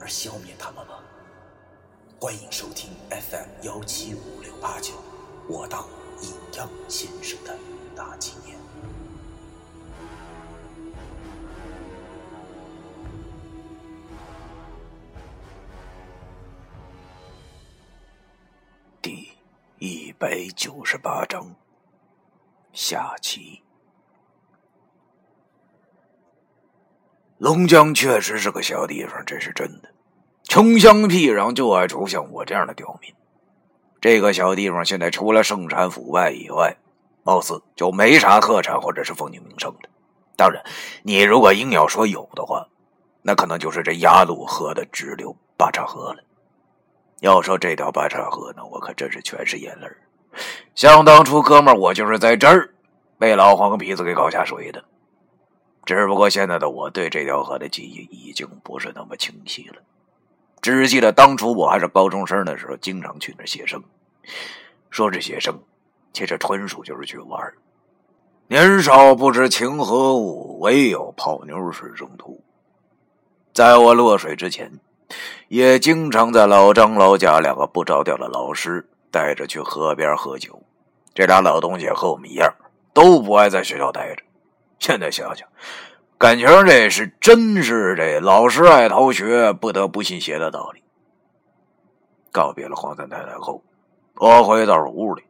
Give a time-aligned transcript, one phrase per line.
[0.00, 0.98] 而消灭他们吗？
[2.20, 4.92] 欢迎收听 FM 幺七五六八九，
[5.48, 5.86] 我当
[6.20, 7.56] 阴阳先生的
[7.94, 8.58] 大纪念。
[19.00, 19.28] 第
[19.78, 21.54] 一百九十八章
[22.72, 23.62] 下期。
[27.38, 29.88] 龙江确实是个小地方，这是真的。
[30.42, 33.14] 穷乡僻壤就爱出像我这样的刁民。
[34.00, 36.76] 这个小地方现在除了盛产腐败以外，
[37.22, 39.88] 貌似就没啥特产或者是风景名胜的。
[40.36, 40.62] 当然，
[41.02, 42.66] 你如果硬要说有的话，
[43.22, 46.20] 那可能就是这鸭绿河的支流八岔河了。
[47.20, 49.86] 要说这条八岔河呢，我可真是全是眼泪
[50.74, 52.70] 想当初，哥们儿，我就是在这儿
[53.18, 54.84] 被老黄皮子给搞下水的。
[55.88, 59.76] 只不过现在的我对这条河的记忆已经不是那么清晰了，
[60.60, 63.82] 只记得当初我还是高中生的时候，经常去那写生。
[64.90, 65.58] 说是写生，
[66.12, 67.54] 其实纯属就是去玩儿
[68.48, 72.38] 年少不知情何物，唯有泡妞是正途。
[73.54, 74.70] 在我落水之前。
[75.48, 80.62] 也经常在老张、老贾两个不着调的老师带着去河边喝酒。
[81.14, 82.54] 这俩老东西和我们一样，
[82.92, 84.22] 都不爱在学校待着。
[84.78, 85.48] 现在想想，
[86.16, 90.82] 感情这是真是这老师爱逃学，不得不信邪的道理。
[92.32, 93.62] 告别了黄三太太后，
[94.16, 95.24] 我回到了屋里，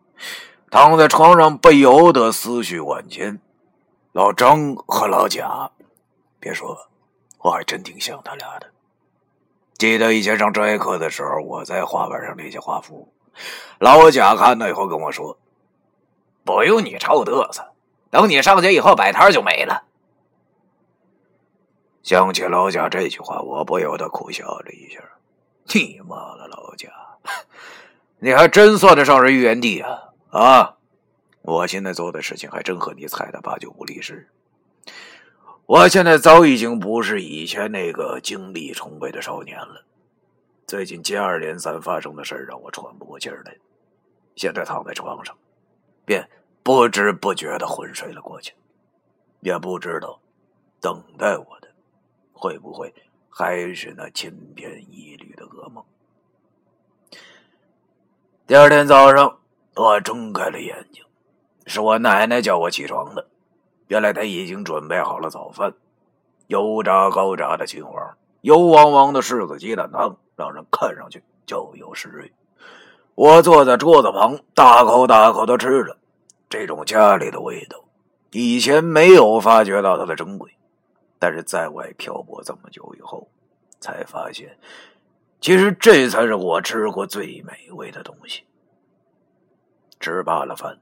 [0.70, 3.40] 躺在床上不由得思绪万千。
[4.12, 5.70] 老张和老贾，
[6.40, 6.76] 别说，
[7.38, 8.66] 我还真挺想他俩的。
[9.74, 13.12] 记得以前上专业课的时候，我在画板上练些画符。
[13.78, 15.38] 老贾看到以后跟我说
[16.44, 17.67] ：“不用你臭嘚瑟，
[18.10, 19.84] 等你上去以后摆摊就没了。”
[22.02, 25.00] 想起老贾这句话，我不由得苦笑了一下。
[25.74, 26.88] 你妈的，老贾，
[28.18, 30.14] 你还真算得上是预言帝啊！
[30.30, 30.76] 啊，
[31.42, 34.26] 我现在做的事情还真和你猜的八九不离十。
[35.66, 39.84] 我现在早已经不是以前那个精力充沛的少年了。
[40.66, 43.56] 最近接二连三发生的事让我喘不过气来，
[44.34, 45.36] 现在躺在床上，
[46.06, 46.26] 便
[46.62, 48.54] 不知不觉的昏睡了过去。
[49.40, 50.18] 也不知道，
[50.80, 51.68] 等待我的
[52.32, 52.92] 会不会
[53.30, 55.84] 还是那千篇一律的噩梦？
[58.46, 59.38] 第二天早上，
[59.76, 61.04] 我睁开了眼睛，
[61.66, 63.28] 是我奶奶叫我起床的。
[63.86, 65.72] 原来她已经准备好了早饭，
[66.48, 72.32] 油炸高炸的青黄，油汪汪的柿子鸡蛋汤，让人看上去就有食欲。
[73.14, 75.96] 我坐在桌子旁，大口大口的吃着
[76.48, 77.84] 这种家里的味道。
[78.30, 80.50] 以前没有发觉到它的珍贵，
[81.18, 83.28] 但是在外漂泊这么久以后，
[83.80, 84.58] 才发现，
[85.40, 88.42] 其实这才是我吃过最美味的东西。
[90.00, 90.78] 吃罢了饭。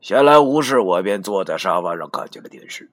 [0.00, 2.90] 闲来无事，我便坐在沙发上看起了电视。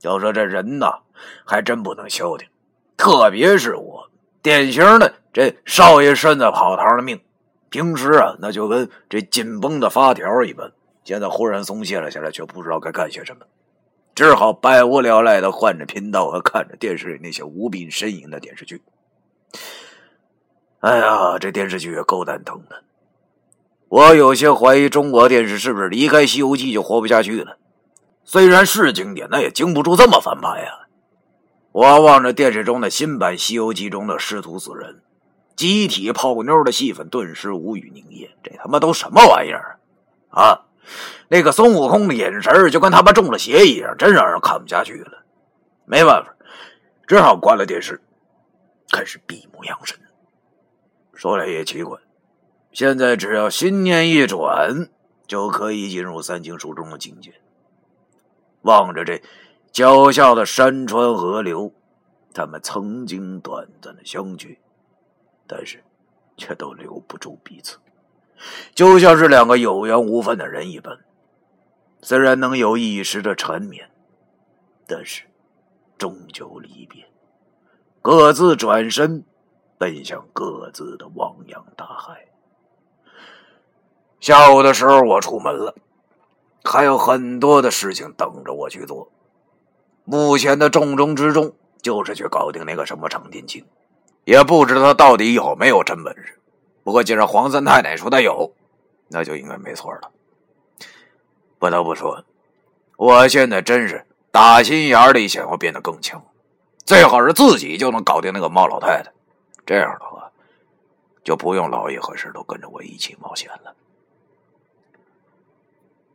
[0.00, 1.00] 要说这人呐，
[1.44, 2.48] 还真不能消停，
[2.96, 4.08] 特别是我，
[4.40, 7.20] 典型的这少爷身子跑堂的命。
[7.68, 10.72] 平时啊，那就跟这紧绷的发条一般，
[11.08, 13.46] 现在忽然松懈了下来，却不知道该干些什么，
[14.14, 18.82] 只好百无聊赖的换着频道和看着电视里那些无病呻吟的电视剧。
[20.80, 22.84] 哎呀，这电视剧也够蛋疼的。
[23.88, 27.56] 我有些怀疑中国电视是不是离开《西游记》就活不下去了？
[28.22, 30.88] 虽然是经典，那也经不住这么翻拍呀！
[31.72, 35.00] 我望着电视中的新版《西游记》中的师徒四人
[35.56, 38.28] 集体泡妞的戏份，顿时无语凝噎。
[38.42, 39.78] 这他妈都什么玩意儿
[40.28, 40.66] 啊！
[41.28, 45.24] 那个孙悟空的眼神就跟他妈中了邪一样，真让人看不下去了。
[45.84, 46.34] 没办法，
[47.06, 48.00] 只好关了电视，
[48.90, 49.98] 开始闭目养神。
[51.14, 51.98] 说来也奇怪。
[52.72, 54.88] 现在只要心念一转，
[55.26, 57.32] 就可以进入三经书中的境界。
[58.62, 59.20] 望着这
[59.72, 61.72] 脚下的山川河流，
[62.34, 64.58] 他们曾经短暂的相聚，
[65.46, 65.82] 但是
[66.36, 67.78] 却都留不住彼此，
[68.74, 70.98] 就像是两个有缘无分的人一般。
[72.00, 73.90] 虽然能有一时的缠绵，
[74.86, 75.24] 但是
[75.98, 77.04] 终究离别，
[78.00, 79.24] 各自转身，
[79.76, 82.28] 奔向各自的汪洋大海。
[84.20, 85.74] 下午的时候，我出门了，
[86.62, 89.10] 还有很多的事情等着我去做。
[90.04, 91.52] 目前的重中之重
[91.82, 93.64] 就是去搞定那个什么常天青，
[94.24, 96.37] 也不知道他到底有没有真本事。
[96.88, 98.50] 不过既然黄三太太说他有，
[99.08, 100.10] 那就应该没错了。
[101.58, 102.24] 不得不说，
[102.96, 106.24] 我现在真是打心眼里想要变得更强，
[106.86, 109.12] 最好是自己就能搞定那个猫老太太。
[109.66, 110.30] 这样的话，
[111.22, 113.74] 就不用老爷和石头跟着我一起冒险了。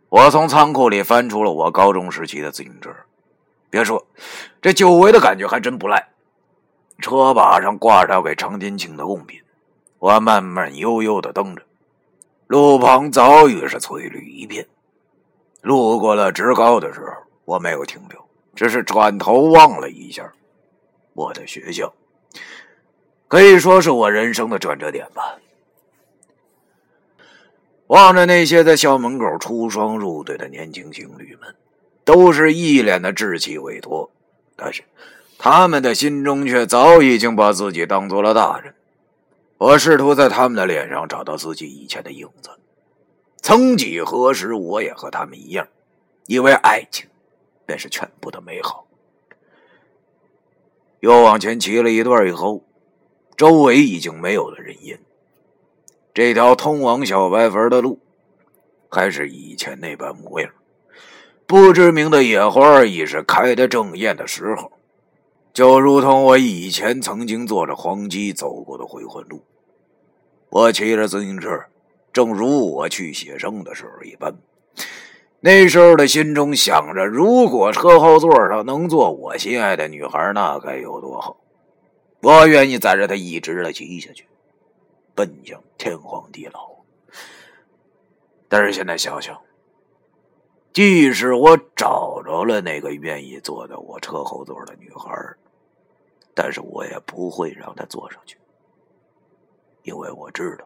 [0.10, 2.90] 我从仓库里翻出了我高中时期的自行车，
[3.70, 4.04] 别说，
[4.60, 6.10] 这久违的感觉还真不赖。
[7.00, 9.40] 车把上挂着给常天庆的贡品，
[10.04, 11.62] 我慢慢悠悠的蹬着，
[12.48, 14.68] 路旁早已是翠绿一片。
[15.62, 17.06] 路过了职高的时候，
[17.46, 18.20] 我没有停留，
[18.54, 20.30] 只是转头望了一下
[21.14, 21.94] 我的学校，
[23.30, 25.38] 可以说是我人生的转折点吧。
[27.88, 31.56] 望着那些在校门口出双入对的年轻情侣们，
[32.04, 34.12] 都是一脸的稚气未脱，
[34.58, 34.84] 但是
[35.38, 38.76] 他们的心中却早已经把自己当做了大人。
[39.64, 42.50] 我试图在他们的脸上找到自己以前的影子。
[43.42, 45.66] 曾几何时，我也和他们一样，
[46.28, 47.10] 以为爱情
[47.66, 48.86] 便是全部的美好。
[51.00, 52.66] 又往前骑了一段以后，
[53.38, 55.00] 周围已经没有了人烟。
[56.14, 58.00] 这条通往小白坟的路，
[58.90, 60.52] 还是以前那般模样。
[61.48, 64.74] 不知名的野花已是开得正艳的时候，
[65.54, 69.42] 就如同我以前曾经坐着黄鸡走过的回魂路。
[70.54, 71.50] 我骑着自行车，
[72.12, 74.38] 正如我去写生的时候一般。
[75.40, 81.38] 那时候的心中想着，如果车后座上能坐我心爱的女孩，那该有多好！
[82.22, 84.28] 我愿意载着她一直的骑下去。
[85.16, 86.70] 奔向天荒地老，
[88.48, 89.42] 但是现在想想，
[90.72, 95.12] 即使我找着了那个愿意坐在我车后座的女孩，
[96.36, 98.38] 但是我也不会让她坐上去，
[99.84, 100.66] 因为我知道，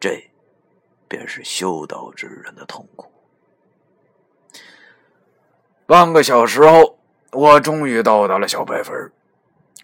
[0.00, 0.30] 这
[1.08, 3.10] 便是修道之人的痛苦。
[5.86, 6.98] 半个小时后，
[7.32, 9.12] 我终于到达了小白坟，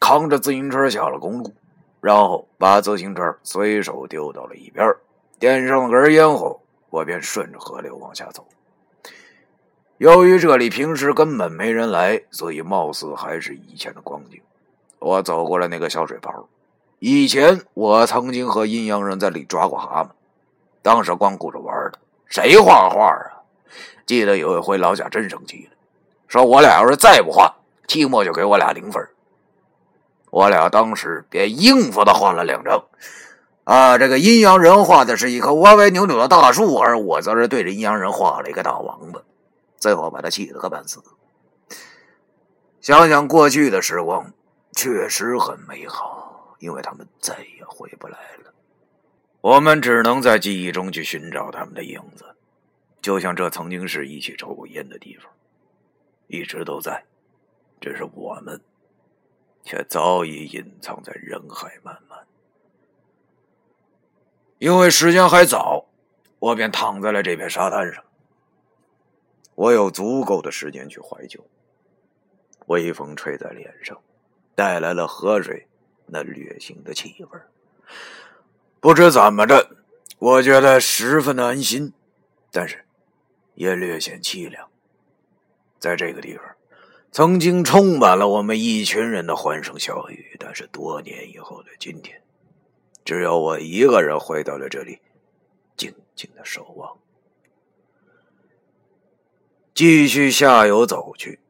[0.00, 1.54] 扛着自行车下了公路。
[2.00, 4.90] 然后把自行车随手丢到了一边，
[5.38, 6.58] 点上了根烟后，
[6.88, 8.48] 我便顺着河流往下走。
[9.98, 14.40] 由于这里平时根本没人来，所以貌似还是以前的光景。
[14.98, 16.48] 我走过了那个小水泡，
[17.00, 20.10] 以前我曾经和阴阳人在里抓过蛤蟆，
[20.82, 23.40] 当时光顾着玩的，谁画画啊？
[24.04, 25.76] 记得有一回老贾真生气了，
[26.28, 27.54] 说我俩要是再不画，
[27.88, 29.08] 期末就给我俩零分。
[30.30, 32.84] 我俩当时便应付的画了两张，
[33.64, 39.22] 啊，这个阴阳人画的是一棵歪歪扭扭的大树，而我则是对着阴阳人画了一个大王八，
[39.78, 41.02] 最后把他气了个半死。
[42.82, 44.30] 想想过去的时光，
[44.72, 48.54] 确实很美好，因为他们再也回不来了。
[49.40, 52.24] 我们只能在记忆中去寻找他们的影子，
[53.02, 55.30] 就像这曾经是一起抽过烟的地方，
[56.28, 57.04] 一直都在，
[57.80, 58.60] 只是我们。
[59.62, 62.18] 却早已隐藏在人海漫漫。
[64.56, 65.84] 因为时间还早，
[66.38, 68.02] 我便躺在了这片沙滩上。
[69.54, 71.38] 我有足够的时间去怀旧。
[72.68, 74.00] 微风吹在脸上，
[74.54, 75.68] 带来了河水
[76.10, 77.38] 那略腥的气味。
[78.80, 79.70] 不知怎么着，
[80.18, 81.92] 我觉得十分的安心，
[82.50, 82.84] 但是
[83.54, 84.68] 也略显凄凉。
[85.78, 86.44] 在这个地方。
[87.12, 92.22] 曾经充满了我们一群人的欢声笑语，但是多年以后的今天，
[93.04, 95.00] 只有我一个人回到了这里，
[95.76, 96.96] 静静的守望。
[99.74, 101.40] 继续下游走去，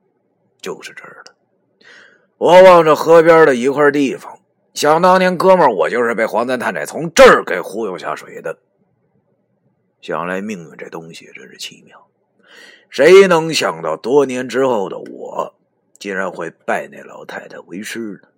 [0.63, 1.35] 就是这儿了。
[2.39, 4.40] 我望着河边的一块地方，
[4.75, 8.57] 想当年哥们儿，我就是被黄三太太从这儿给忽悠下水的。
[10.01, 12.07] 想来命运这东西真是奇妙。
[12.89, 15.55] 谁能想到，多年之后的我，
[15.99, 18.29] 竟然会拜那老太太为师呢？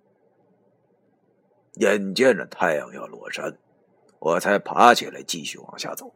[1.75, 3.57] 眼见着太阳要落山，
[4.19, 6.13] 我才爬起来继续往下走。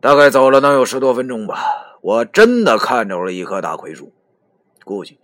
[0.00, 4.12] 大概走了能有十多分钟吧，我真的看着了一棵大葵树，
[4.84, 5.18] 估计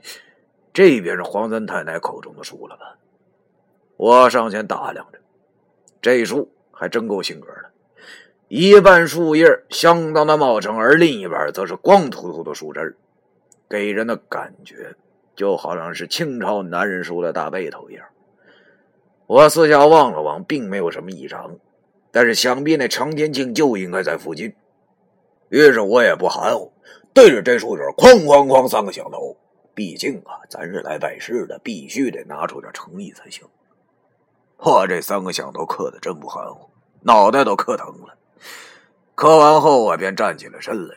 [0.72, 2.98] 这便是黄三太太口中的树了吧。
[4.02, 5.20] 我上前打量着，
[6.00, 7.70] 这树还真够性格的。
[8.48, 12.96] 一半树叶相当的茂盛，而另一半则是光秃秃的树枝
[13.68, 14.96] 给人的感觉
[15.36, 18.04] 就好像是清朝男人梳的大背头一样。
[19.28, 21.56] 我四下望了望，并没有什么异常，
[22.10, 24.52] 但是想必那常天庆就应该在附近。
[25.48, 26.72] 于是我也不含糊，
[27.14, 29.36] 对着这树枝哐哐哐三个响头。
[29.76, 33.46] 毕竟啊，咱是来拜师的，必须得拿出点诚意才行。
[34.64, 38.16] 我这三个响头磕的真不含糊，脑袋都磕疼了。
[39.16, 40.96] 磕完后，我便站起了身来，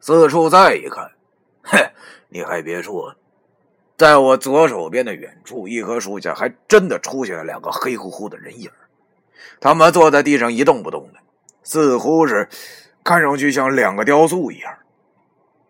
[0.00, 1.10] 四处再一看，
[1.62, 1.78] 嘿，
[2.28, 3.14] 你还别说。
[3.96, 8.70] 在我左手边的远处，一棵树下还真的出现了两个黑乎乎的人影
[9.58, 11.18] 他们坐在地上一动不动的，
[11.62, 12.46] 似乎是
[13.02, 14.78] 看上去像两个雕塑一样。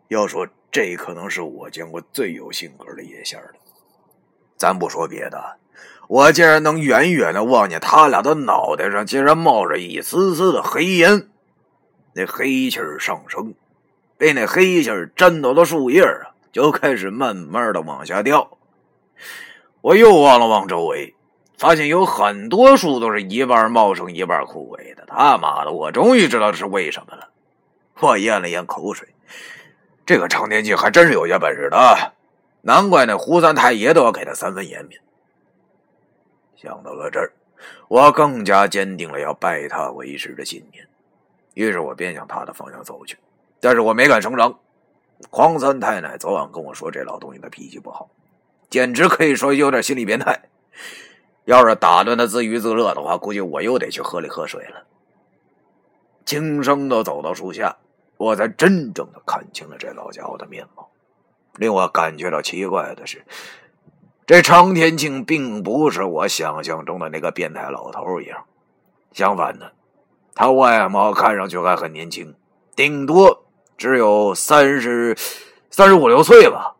[0.09, 3.51] 要说这可能是我见过最有性格的野仙了。
[4.57, 5.59] 咱不说别的，
[6.09, 11.29] 我竟然能远远的望见他俩的脑袋上竟然冒着一丝丝的黑烟，
[12.13, 13.55] 那黑气儿上升，
[14.17, 16.33] 被那黑气儿沾到的树叶啊。
[16.53, 18.57] 就开始慢慢的往下掉。
[19.83, 21.15] 我又望了望周围，
[21.59, 25.05] 发现有很多树都是一半茂盛一半枯萎的。
[25.07, 27.29] 他妈的，我终于知道这是为什么了。
[28.01, 29.07] 我咽了咽口水，
[30.07, 32.15] 这个常天庆还真是有些本事的，
[32.63, 34.99] 难怪那胡三太爷都要给他三分颜面。
[36.67, 37.31] 想到了这儿，
[37.87, 40.85] 我更加坚定了要拜他为师的信念。
[41.55, 43.17] 于是我便向他的方向走去，
[43.61, 44.59] 但是我没敢声张。
[45.31, 48.11] 黄三太奶昨晚跟我说，这老东西的脾气不好，
[48.69, 50.43] 简直可以说有点心理变态。
[51.45, 54.85] 要是打断他自娱自乐的话，估计我又得去河里喝水了。
[56.25, 57.77] 轻声的走到树下，
[58.17, 60.91] 我才真正的看清了这老家伙的面貌。
[61.55, 63.25] 令我感觉到奇怪的是，
[64.27, 68.45] 这常天庆并不是我想象中的那个变态老头一样，
[69.13, 69.73] 相反的，
[70.35, 72.35] 他外貌看上去还很年轻，
[72.75, 73.45] 顶多。
[73.79, 75.15] 只有三十
[75.71, 76.75] 三十五六岁吧，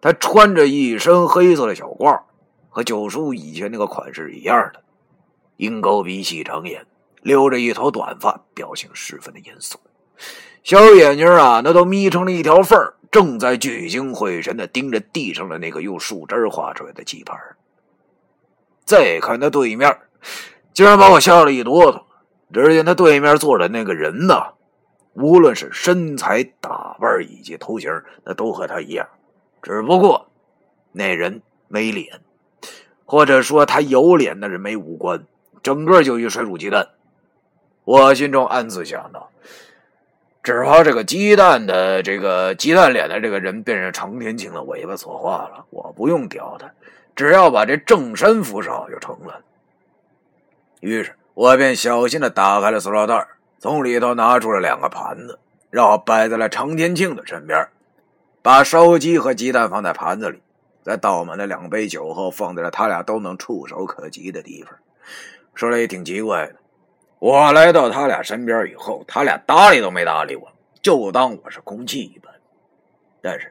[0.00, 2.20] 他穿着一身黑色的小褂，
[2.68, 4.82] 和九叔以前那个款式一样的，
[5.56, 6.86] 鹰钩鼻、细长眼，
[7.22, 9.78] 留着一头短发，表情十分的严肃，
[10.62, 12.78] 小眼睛啊，那都眯成了一条缝
[13.14, 17.38] 正在聚精会神的盯着地上的那个用树枝画出来的棋盘。
[18.84, 19.96] 再看他对面，
[20.72, 22.02] 竟然把我吓了一哆嗦。
[22.52, 24.34] 只见他对面坐着那个人呢。
[25.12, 27.88] 无论是身材、打扮以及头型，
[28.24, 29.08] 那都和他一样，
[29.62, 30.26] 只不过
[30.90, 32.20] 那人没脸，
[33.04, 35.24] 或者说他有脸，那人没五官，
[35.62, 36.88] 整个就一水煮鸡蛋。
[37.84, 39.30] 我心中暗自想到：
[40.44, 45.64] 只怕这个鸡蛋的这个鸡蛋脸的这个人便是常天庆的尾巴所化了。
[45.70, 46.70] 我不用屌他，
[47.16, 49.40] 只要把这正身扶上就成了。
[50.80, 53.26] 于是我便小心的打开了塑料袋。
[53.58, 55.38] 从里头拿出了两个盘子，
[55.70, 57.66] 然后摆在了常天庆的身边，
[58.42, 60.42] 把烧鸡和鸡蛋放在盘子里，
[60.82, 64.74] 再倒满了两杯酒后，放在了他俩都能触手可及的地方。
[65.54, 66.56] 说来也挺奇怪的，
[67.24, 70.46] 我来到他俩身边以后，他俩搭理都没搭理我，
[70.82, 72.30] 就当我是空气一般。
[73.22, 73.50] 但是，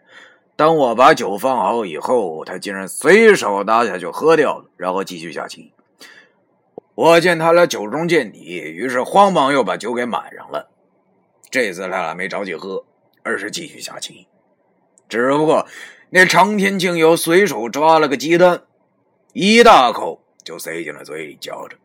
[0.56, 5.74] 当我把酒放好以后，他竟然随手拿下就喝掉了，然后继续下棋。
[6.94, 10.70] 我见他俩酒中见底，于是慌忙又把酒给满上了。
[11.50, 12.86] 这次他俩没着急喝，
[13.24, 14.28] 而是继续下棋。
[15.10, 15.66] 只不过
[16.12, 18.62] 那常天庆又随手抓了个鸡蛋，
[19.34, 21.76] 一大口就塞进了嘴里嚼着。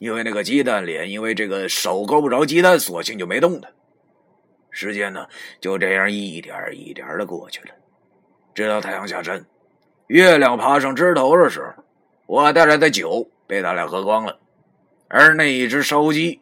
[0.00, 3.72] 因为那个鸡蛋脸，因为这个手够不着鸡蛋，索性就没动弹。
[4.70, 5.28] 时间呢，
[5.60, 7.68] 就这样一点一点的过去了。
[8.52, 9.46] 直到太阳下山，
[10.08, 11.84] 月亮爬上枝头的时候，
[12.26, 13.30] 我带来的酒。
[13.50, 14.38] 被他俩喝光了，
[15.08, 16.40] 而那一只烧鸡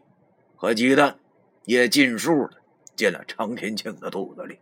[0.57, 1.19] 和鸡蛋
[1.65, 2.59] 也尽数的
[2.95, 4.59] 进了常天庆的肚子里。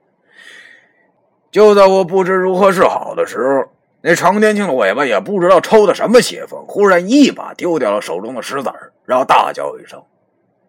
[1.51, 3.69] 就在我不知如何是好的时候，
[4.03, 10.03] 那常天庆的尾巴也不知道抽的什么邪风，忽然一把丢掉了手中的石子儿，然后大叫一声：“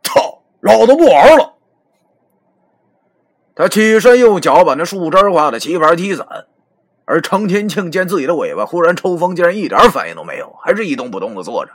[0.03, 0.41] 操！
[0.61, 1.53] 老子不玩了！”
[3.55, 6.25] 他起身用脚把那树枝画的棋盘踢散。
[7.09, 11.71] 而常天庆见自己的尾巴忽然抽风，竟然一点反应都没有，还是一动不动的坐着，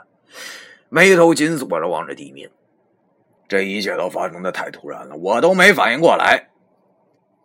[0.89, 2.51] 眉头紧锁着望着地面。
[3.47, 6.49] 这一切都发生的太突然了，我都没反应过来。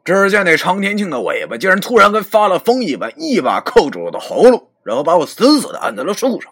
[0.09, 6.51] 只见那常天庆的尾巴竟然突然跟发了疯一般，一把扣住我的喉咙，然后把我死死的按在了树上。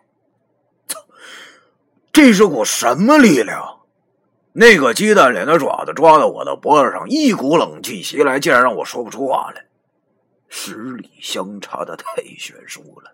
[0.86, 1.00] 操！
[2.12, 3.80] 这是股什么力量？
[4.52, 9.64] 那个鸡蛋脸的爪子抓到我的脖子上，一股冷气袭来，竟然让我说不出话来。
[10.50, 13.10] 实力相差的太悬殊了，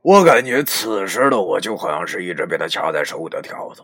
[0.00, 3.82] 我感觉此时的我就好像是一只被他掐在手里的条子，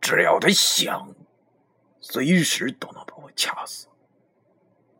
[0.00, 1.08] 只要他想，
[2.00, 3.88] 随时都能把我掐死。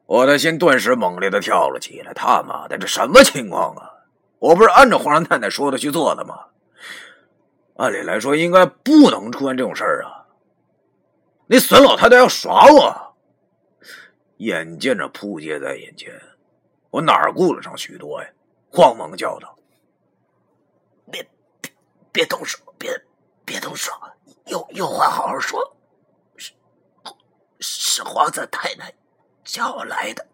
[0.07, 2.15] 我的心顿时猛烈的跳了起来。
[2.15, 3.93] 他妈的，这什么情况啊？
[4.39, 6.47] 我不是按照黄山太太说的去做的吗？
[7.77, 10.25] 按理来说应该不能出现这种事儿啊！
[11.47, 13.17] 那孙老太太要耍我，
[14.39, 16.13] 眼见着扑街在眼前，
[16.91, 18.29] 我哪顾得上许多呀？
[18.71, 19.55] 慌忙叫道
[21.13, 21.23] ：“别
[21.61, 21.73] 别
[22.13, 22.99] 别动手，别
[23.45, 23.93] 别动手，
[24.47, 25.77] 有有话好好说。
[26.37, 26.53] 是
[27.61, 28.93] 是皇子太太
[29.47, 30.26] 叫我来的。”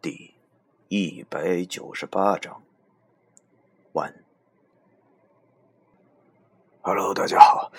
[0.00, 0.34] 第
[0.88, 2.60] 一百九十八章
[3.92, 4.12] 完。
[6.80, 7.70] Hello，大家好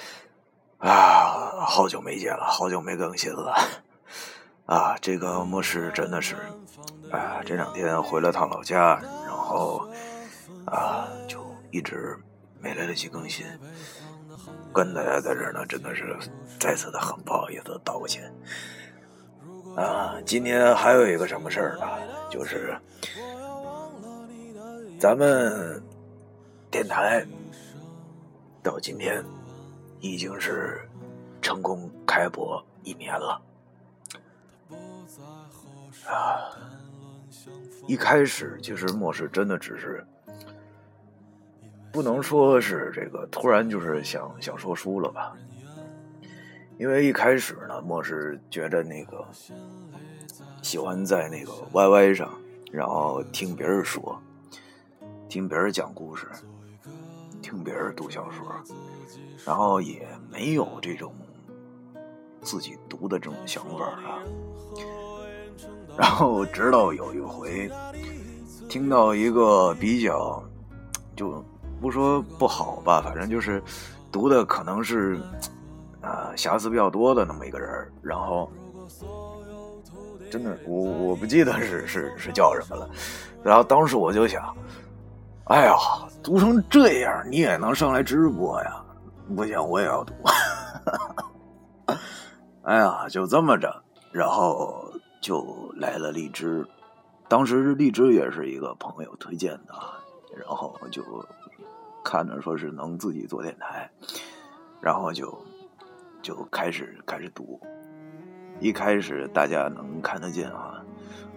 [0.78, 3.54] 啊，好久没见了，好久没更新了
[4.66, 4.96] 啊。
[5.02, 6.38] 这个末世真的是
[7.12, 9.86] 啊，这两天回了趟老家，然后
[10.66, 12.18] 啊，就一直
[12.62, 13.46] 没来得及更新，
[14.74, 16.18] 跟大家在这儿呢，真的是
[16.60, 18.34] 再次的很不好意思，道个歉。
[19.76, 21.88] 啊，今天还有一个什么事儿呢？
[22.30, 22.76] 就是
[25.00, 25.82] 咱们
[26.72, 27.26] 电台
[28.62, 29.24] 到今天
[30.00, 30.82] 已经是
[31.42, 33.42] 成功开播一年了。
[36.06, 36.50] 啊，
[37.88, 40.06] 一开始其实末世真的只是
[41.94, 45.38] 不能说是这个突然就是想想说书了吧。
[46.80, 49.24] 因为一开始呢，莫是觉得那个
[50.64, 52.34] 喜欢在那个 YY 上，
[52.72, 54.20] 然后听别人说，
[55.30, 56.28] 听别人讲故事，
[57.44, 58.44] 听别人读小说，
[59.46, 61.14] 然后也没有这种
[62.42, 64.20] 自己读的这种想法啊。
[65.96, 67.70] 然后直到有一回
[68.68, 70.44] 听到一个比较，
[71.16, 71.46] 就
[71.84, 73.62] 不说不好吧，反正就是
[74.12, 75.20] 读的可能是。
[76.04, 78.52] 啊，瑕疵比较多的那么一个人，然后
[80.30, 82.90] 真的，我我不记得是是是叫什么了。
[83.42, 84.54] 然后当时我就想，
[85.46, 85.74] 哎呀，
[86.22, 88.84] 读成这样你也能上来直播呀？
[89.34, 90.14] 不行，我也要读。
[92.64, 93.74] 哎呀，就这么着，
[94.12, 94.84] 然后
[95.22, 96.68] 就来了荔枝。
[97.30, 99.74] 当时荔枝也是一个朋友推荐的，
[100.36, 101.02] 然后就
[102.04, 103.90] 看着说是能自己做电台，
[104.82, 105.38] 然后就。
[106.22, 107.60] 就开始开始读，
[108.62, 110.82] 一开始大家能看得见啊，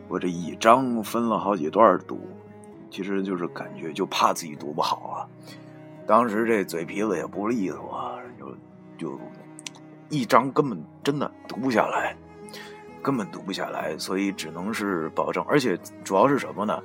[0.06, 2.20] 我这一章分了好几段读，
[2.88, 5.26] 其实就是感觉就怕自己读不好啊。
[6.06, 8.56] 当时这嘴皮子也不利索，啊，就
[8.96, 9.20] 就
[10.08, 12.16] 一章根本真的读不下来，
[13.02, 15.44] 根本读不下来，所以只能是保证。
[15.48, 16.80] 而且主要是什么呢？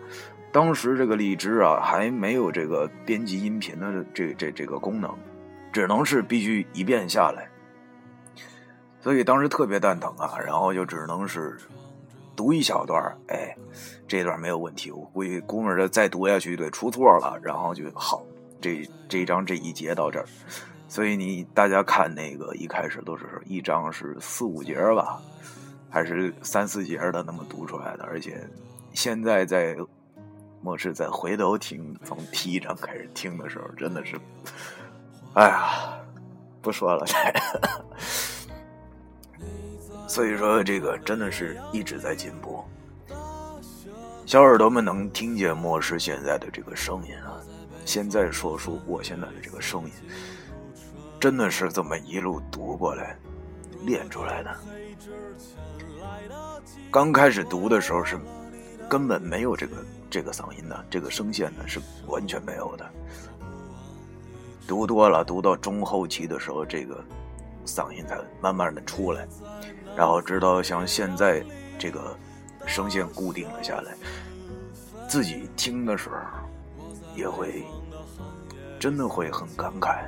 [0.52, 5.10] 当时这个荔枝啊还没有这个编辑音频的这这这个功能，
[5.72, 7.48] 只能是必须一遍下来。
[9.00, 11.58] 所以当时特别蛋疼啊，然后就只能是
[12.36, 13.56] 读一小段哎，
[14.08, 18.22] 这段没有问题，我估计估摸着再读下去得出错了，然后就好，
[18.60, 20.26] 这这一章这一节到这儿，
[20.88, 25.20] 所以你大家看那个一开始都是一章是四五节吧，
[25.90, 28.48] 还是三四节的那么读出来的，而且
[28.94, 29.76] 现在在
[30.62, 34.16] 末世再回头听，从第一章开始听的时候，真的是，
[35.34, 35.98] 哎呀，
[36.62, 37.04] 不说了。
[40.08, 42.64] 所以说，这个真的是一直在进步。
[44.26, 47.42] 小耳朵们能听见末世现在的这个声音啊，
[47.84, 49.92] 现在说出我现在的这个声音，
[51.20, 53.18] 真的是这么一路读过来
[53.84, 54.56] 练出来的。
[56.92, 58.20] 刚开始读的时候是
[58.92, 62.86] 根本没有这个这个嗓音的，这个声线呢是完全没有的。
[64.68, 67.02] 读多了，读到中后期的时候，这个
[67.66, 69.26] 嗓音才慢慢的出来。
[69.96, 71.42] 然后直到像现在
[71.80, 72.14] 这个
[72.66, 73.96] 声线固定了下来，
[75.08, 76.18] 自己听的时候
[77.16, 77.64] 也会
[78.78, 80.04] 真的会很感慨，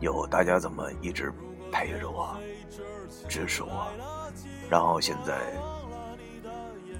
[0.00, 1.30] 有大家这么一直
[1.70, 2.34] 陪着我、
[3.28, 3.88] 支持我，
[4.70, 5.38] 然后现在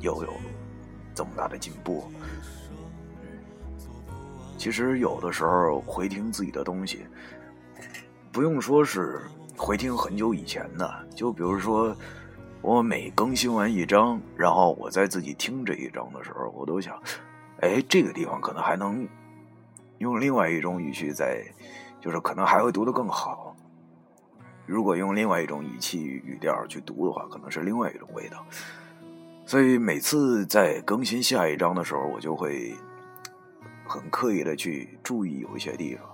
[0.05, 0.33] 又有
[1.13, 2.05] 这么大的进步。
[4.57, 7.05] 其实有的时候回听自己的东西，
[8.31, 9.21] 不用说是。
[9.57, 11.97] 回听很久以前的，就比如说，
[12.61, 17.01] 我每更新完一章，然后我在自己听这一章的时候，我都想，
[17.61, 19.07] 哎，这个地方可能还能
[19.99, 21.41] 用另外一种语气在，
[22.01, 23.55] 就是可能还会读得更好。
[24.67, 28.45] 如果用另外一种语气语调去读的话，可能是另外一种味道。
[29.47, 32.75] 所以每次在更新下一章的时候，我就会
[33.87, 36.05] 很刻意的去注意有一些地方。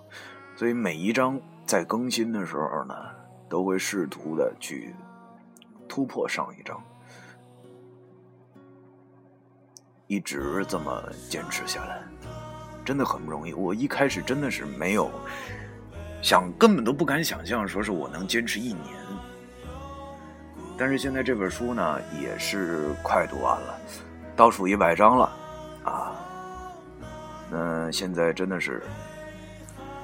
[0.57, 2.95] 所以每一章在更新的时候呢。
[3.51, 4.95] 都会试图的去
[5.89, 6.81] 突破上一章，
[10.07, 12.01] 一直这么坚持下来，
[12.85, 13.53] 真的很不容易。
[13.53, 15.11] 我一开始真的是没有
[16.23, 18.95] 想，根本都不敢想象，说是我能坚持一年。
[20.81, 23.79] 但是现在这本书呢，也是快读完了，
[24.35, 25.31] 倒数一百章了
[25.85, 26.17] 啊。
[27.51, 28.83] 那现在真的是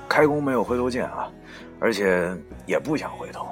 [0.07, 1.33] 开弓没有回头箭啊，
[1.81, 2.31] 而且
[2.67, 3.49] 也不想回头。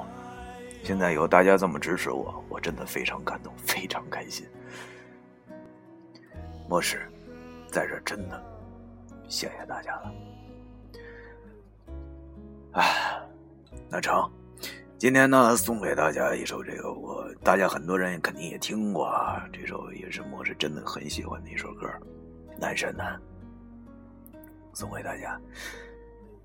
[0.83, 4.45] 现在有大家这么支持我，我真的非常感动，非常开心。
[6.69, 7.09] 莫世，
[7.71, 8.39] 在这真的
[9.27, 10.13] 谢谢大家了。
[12.73, 13.19] 哎，
[13.89, 14.31] 那成，
[15.05, 21.85] 今天呢送给大家一首这个我大家很多人肯定也听过啊，这首也是莫世真的很喜欢的一首歌，
[22.57, 23.15] 《南山南》，
[24.73, 25.39] 送给大家。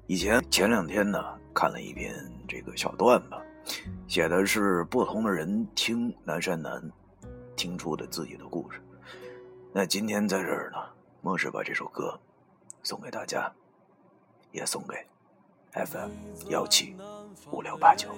[0.09, 2.15] 以前前两天呢看了一篇
[2.47, 6.71] 这个小段子，写的是不同的人听《南山南》
[7.57, 8.79] 听出的自己的故事。
[9.73, 10.77] 那今天在这儿呢，
[11.23, 12.21] 莫是把这首歌
[12.83, 13.51] 送给大家，
[14.53, 15.03] 也送给
[15.73, 16.11] FM
[16.49, 16.97] 幺七
[17.53, 18.09] 五六八九。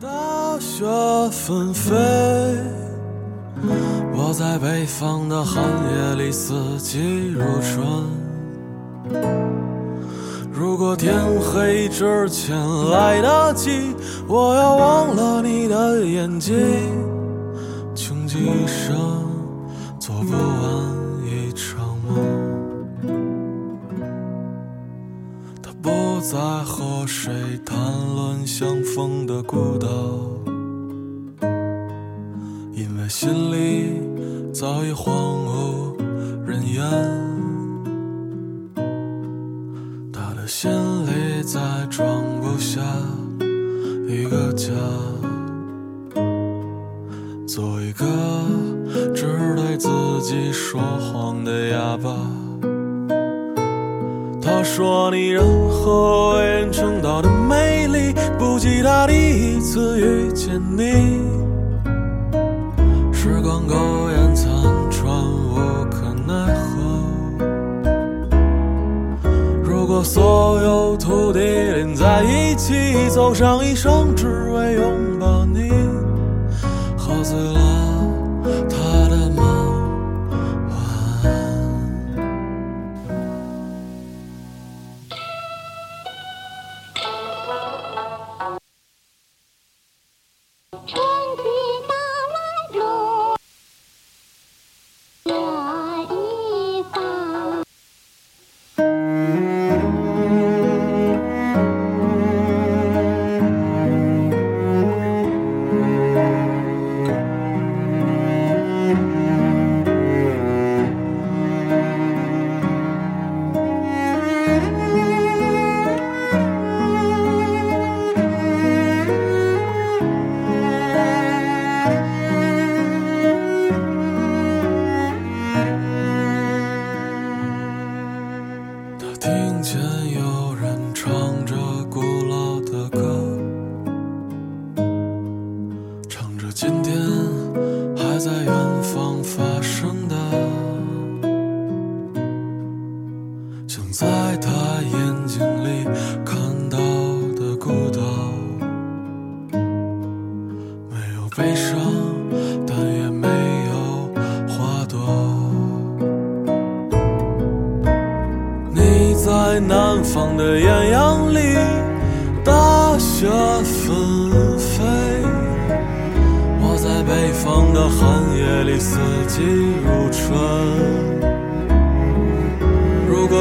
[0.00, 0.84] 大雪
[1.30, 1.92] 纷飞，
[4.12, 7.86] 我在北方的寒夜里四季如春。
[10.52, 12.56] 如果天黑之前
[12.90, 13.94] 来得及，
[14.26, 16.54] 我要忘了你的眼睛，
[17.94, 19.22] 穷极一生。
[20.00, 20.91] 做不完
[26.32, 27.30] 在和谁
[27.62, 27.76] 谈
[28.16, 29.86] 论相逢的孤岛，
[32.72, 34.00] 因为心里
[34.50, 35.41] 早已荒
[72.02, 75.70] 在一起，走上一生，只为拥抱你，
[76.98, 77.81] 喝醉了。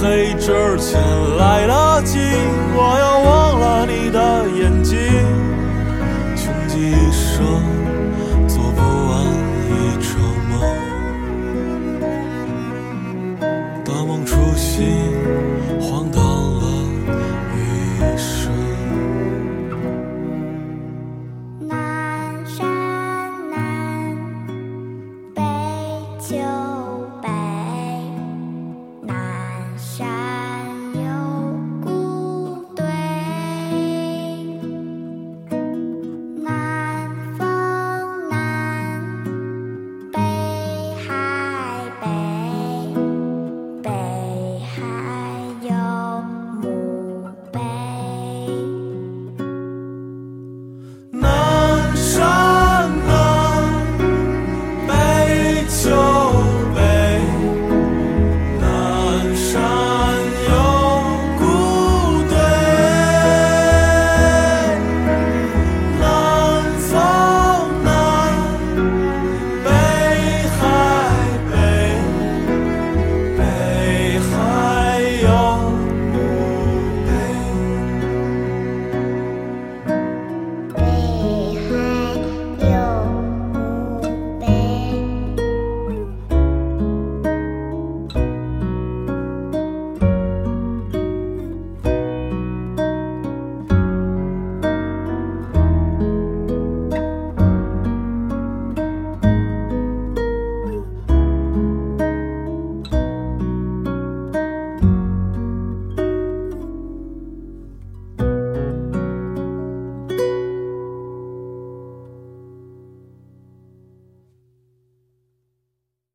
[0.00, 1.00] 黑之前
[1.36, 2.18] 来得及，
[2.76, 4.96] 我要忘了你的眼睛，